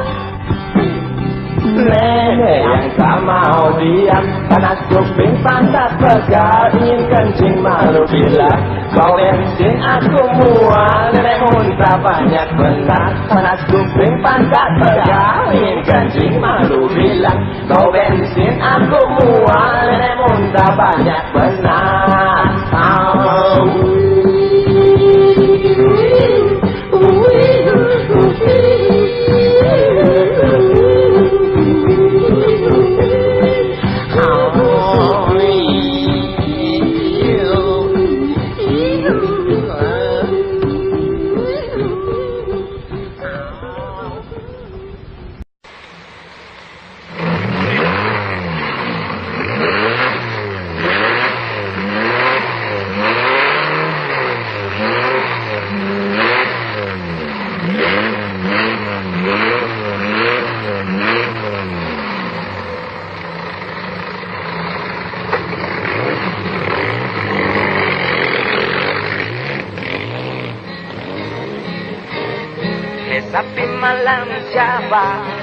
Nenek 1.68 2.63
yang 2.63 2.86
tak 2.97 3.18
mau 3.28 3.70
diam. 3.78 4.26
Panas 4.47 4.80
kuping 4.89 5.36
pantat 5.43 5.93
pegal 5.99 6.74
Ingin 6.80 7.05
kencing 7.11 7.59
malu 7.59 8.01
bila 8.09 8.49
Kau 8.95 9.13
bensin 9.13 9.76
aku 9.84 10.22
mual 10.39 11.13
Nenek 11.13 11.38
muntah 11.45 11.99
banyak 12.01 12.47
benar 12.57 13.11
Panas 13.30 13.61
kuping 13.70 14.18
pantat 14.24 14.70
pegal 14.82 15.53
Ingin 15.53 15.80
kencing 15.86 16.34
malu 16.41 16.89
bila 16.89 17.34
Kau 17.70 17.91
bensin 17.93 18.57
aku 18.57 18.99
mual 19.20 19.76
Nenek 19.86 20.13
muntah 20.26 20.72
banyak 20.74 21.24
benar 21.36 22.16
Tapi 23.58 23.87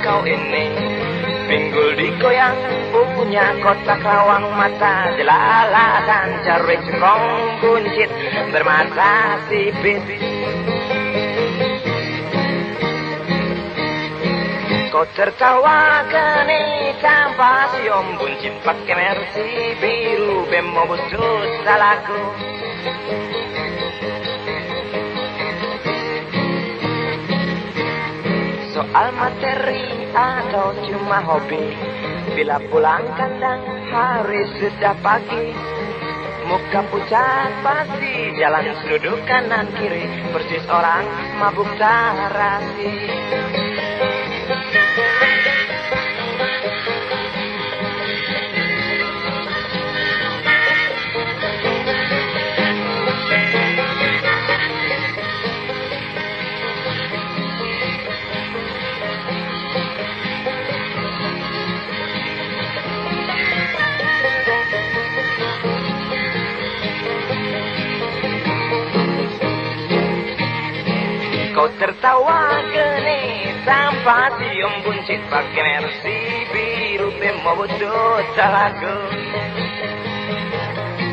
kau 0.04 0.20
ini. 0.28 0.68
Pinggul 1.44 1.96
digoyang 1.96 2.56
punya 2.92 3.52
kotak 3.60 4.00
rawang 4.00 4.48
mata 4.56 5.12
Jelalatan 5.12 6.40
cerik 6.40 6.80
cengkong 6.88 7.24
buncit 7.60 8.10
Bermata 8.48 9.40
sipit. 9.48 10.00
Kau 14.88 15.04
tertawa 15.18 16.06
keni 16.06 16.94
tanpa 17.02 17.66
siom 17.74 18.14
buncit 18.16 18.54
pakai 18.62 18.94
mercy 18.94 19.48
biru 19.82 20.46
bemo 20.46 20.86
busut 20.86 21.50
salahku 21.66 22.53
soal 28.94 29.10
materi 29.18 30.06
atau 30.14 30.70
cuma 30.86 31.18
hobi. 31.26 31.66
Bila 32.38 32.62
pulang 32.70 33.02
kandang 33.18 33.58
hari 33.90 34.46
sudah 34.54 34.94
pagi 35.02 35.50
Muka 36.44 36.84
pucat 36.92 37.50
pasti 37.64 38.38
jalan 38.38 38.70
sudut 38.86 39.18
kanan 39.26 39.66
kiri. 39.74 40.06
Persis 40.30 40.62
orang 40.70 41.08
mabuk 41.42 41.66
tarasi 41.74 43.63
Kau 71.64 71.72
tertawa 71.80 72.60
geni 72.76 73.48
tanpa 73.64 74.28
cium 74.36 74.84
buncit 74.84 75.16
pakai 75.32 75.80
mercy 75.80 76.44
biru 76.52 77.08
bemo 77.16 77.56
bodoh 77.56 78.20
salahku 78.36 78.96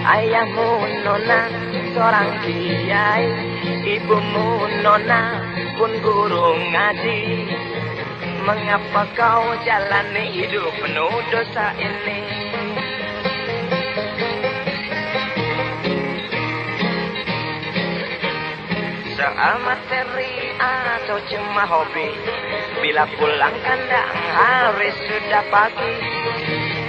Ayahmu 0.03 0.69
nona 1.07 1.47
seorang 1.95 2.43
kiai 2.43 3.31
Ibumu 3.95 4.67
nona 4.83 5.39
pun 5.79 5.91
guru 6.03 6.59
ngaji. 6.67 7.47
Mengapa 8.43 9.07
kau 9.15 9.55
jalani 9.63 10.35
hidup 10.35 10.67
penuh 10.83 11.15
dosa 11.31 11.71
ini? 11.79 12.19
Soal 19.21 19.61
materi 19.61 20.40
atau 20.61 21.17
cuma 21.29 21.65
hobi? 21.65 22.09
Bila 22.81 23.09
pulang 23.17 23.55
kandang 23.65 24.13
hari 24.37 24.89
sudah 25.09 25.43
pagi. 25.49 25.93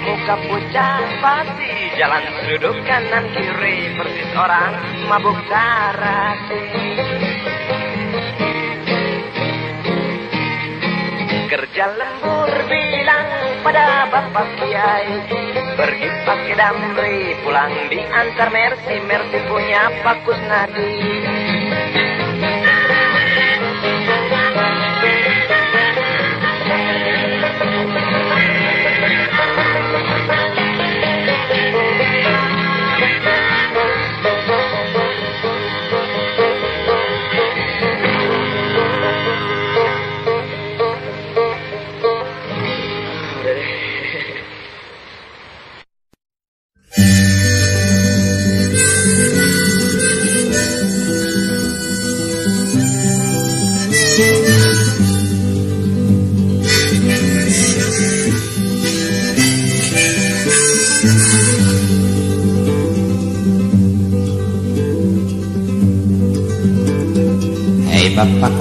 Muka 0.03 0.35
pucat 0.51 1.07
pasti 1.23 1.73
jalan 1.95 2.25
sudut 2.43 2.77
kanan 2.85 3.25
kiri. 3.33 3.95
Persis 3.97 4.31
orang 4.35 4.73
mabuk 5.07 5.39
tarasi 5.47 6.63
Kerja 11.53 11.85
lembur 12.01 12.51
bilang 12.65 13.29
pada 13.61 14.09
bapak 14.09 14.49
kiai 14.57 15.21
Pergi 15.77 16.09
pakai 16.25 16.57
damri 16.57 17.37
pulang 17.45 17.73
diantar 17.93 18.49
Mercy. 18.51 18.97
Mercy 19.05 19.39
punya 19.47 19.83
Pak 20.03 20.19
Kusnadi 20.25 21.42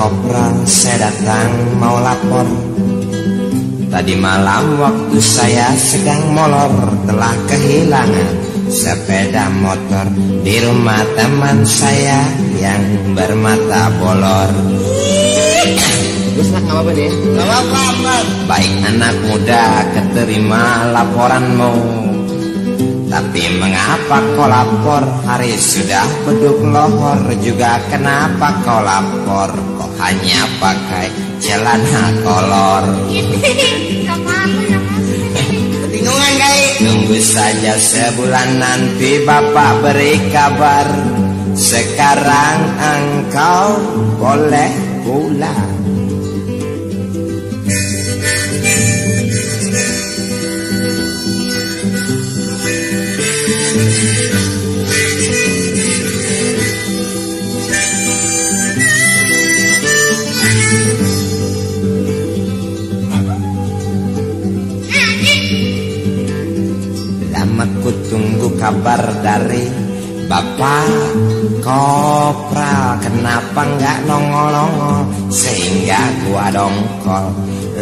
Kopral, 0.02 0.66
saya 0.66 1.14
datang 1.14 1.78
mau 1.78 2.02
lapor 2.02 2.42
Tadi 3.86 4.18
malam 4.18 4.82
waktu 4.82 5.22
saya 5.22 5.78
sedang 5.78 6.34
molor 6.34 6.74
Telah 7.06 7.38
kehilangan 7.46 8.34
sepeda 8.66 9.54
motor 9.62 10.10
Di 10.42 10.58
rumah 10.66 11.06
teman 11.14 11.62
saya 11.62 12.18
yang 12.58 13.14
bermata 13.14 13.94
bolor 14.02 14.50
nggak 16.42 16.66
apa-apa 16.66 16.92
deh. 16.98 17.12
Nggak 17.12 17.46
apa-apa, 17.46 18.16
Baik 18.50 18.74
anak 18.82 19.16
muda, 19.30 19.86
keterima 19.94 20.90
laporanmu. 20.90 21.74
Tapi 23.06 23.42
mengapa 23.62 24.18
kau 24.34 24.50
lapor? 24.50 25.04
Hari 25.30 25.54
sudah 25.54 26.08
beduk 26.26 26.58
lohor 26.66 27.22
juga 27.44 27.78
kenapa 27.92 28.56
kau 28.66 28.82
lapor? 28.82 29.71
Hanya 30.02 30.50
pakai 30.58 31.14
celana 31.38 32.06
kolor? 32.26 32.84
Bingungan 35.94 36.34
guys 36.42 36.74
Tunggu 36.82 37.18
saja 37.22 37.78
sebulan 37.78 38.58
nanti 38.58 39.22
Bapak 39.22 39.86
beri 39.86 40.18
kabar. 40.34 40.90
Sekarang 41.54 42.58
engkau 42.82 43.78
boleh 44.18 44.74
pulang 45.06 45.81
kabar 68.62 69.02
dari 69.26 69.66
Bapak 70.30 70.86
Kopral. 71.66 73.02
Kenapa 73.02 73.66
nggak 73.66 73.98
nongol-nongol? 74.06 75.10
Sehingga 75.34 75.98
gua 76.30 76.54
dongkol. 76.54 77.26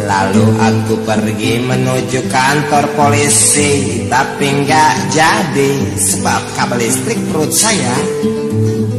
Lalu 0.00 0.46
aku 0.56 0.94
pergi 1.04 1.60
menuju 1.60 2.32
kantor 2.32 2.88
polisi. 2.96 4.08
Tapi 4.08 4.64
nggak 4.64 4.94
jadi 5.12 5.72
Sebab 5.94 6.40
kabel 6.56 6.82
listrik 6.82 7.20
perut 7.28 7.52
saya 7.52 7.94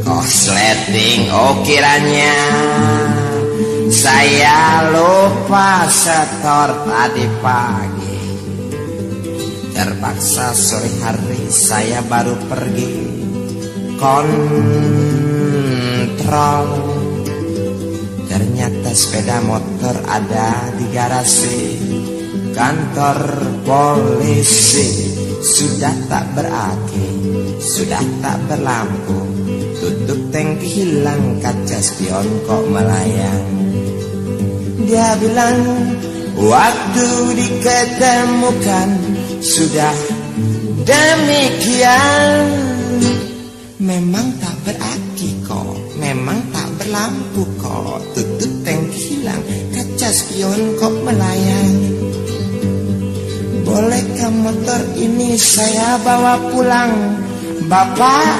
Kosleting. 0.06 1.28
Oh 1.34 1.60
kiranya 1.66 2.36
Saya 3.90 4.88
lupa 4.88 5.84
setor 5.90 6.86
tadi 6.88 7.26
pagi 7.42 8.01
Terpaksa 9.72 10.52
sore 10.52 10.92
hari 11.00 11.48
saya 11.48 12.04
baru 12.04 12.36
pergi. 12.44 13.08
Kontrol. 13.96 14.68
Ternyata 18.28 18.90
sepeda 18.92 19.40
motor 19.40 19.96
ada 20.04 20.68
di 20.76 20.86
garasi. 20.92 21.80
Kantor 22.52 23.18
polisi. 23.64 25.12
Sudah 25.42 25.90
tak 26.06 26.38
beraki 26.38 27.08
Sudah 27.58 27.98
tak 28.22 28.38
berlampu. 28.46 29.26
Tutup 29.82 30.30
tangki 30.30 30.70
hilang 30.70 31.42
Kaca 31.42 31.82
spion 31.82 32.46
kok 32.46 32.62
melayang. 32.70 33.46
Dia 34.86 35.18
bilang 35.18 35.58
Waktu 36.38 37.08
diketemukan 37.38 38.88
Sudah 39.42 39.90
demikian. 40.86 42.46
Memang 43.82 44.38
tak 44.38 44.54
beraki 44.62 45.34
kok 45.42 45.98
Memang 45.98 46.38
tak 46.54 46.70
berlampu 46.78 47.42
kok. 47.58 47.98
Tutup 48.14 48.52
tank 48.62 48.94
hilang 48.94 49.42
Kaca 49.74 50.14
spion 50.14 50.78
kok 50.78 50.94
melayang. 51.02 51.74
Bolehkah 53.66 54.30
motor 54.30 54.78
ini 54.94 55.34
saya 55.34 55.98
bawa 56.06 56.38
pulang? 56.54 57.18
Bapak 57.66 58.38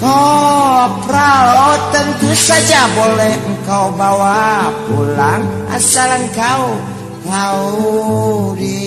Kopral 0.00 1.44
Oh 1.52 1.78
tentu 1.92 2.32
saja 2.32 2.88
boleh 2.96 3.36
engkau 3.44 3.92
bawa 3.92 4.72
pulang. 4.88 5.44
Asal 5.68 6.16
engkau 6.16 6.80
tahu 7.28 8.56
dia 8.56 8.79